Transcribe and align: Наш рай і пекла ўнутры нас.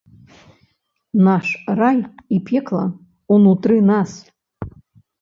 Наш 1.27 1.51
рай 1.81 2.01
і 2.37 2.41
пекла 2.51 2.85
ўнутры 3.37 3.77
нас. 3.95 4.21